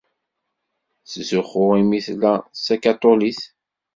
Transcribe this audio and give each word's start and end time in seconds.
Tettzuxxu 1.09 1.63
imi 1.81 1.99
tella 2.05 2.33
d 2.37 2.43
takaṭulit. 2.65 3.41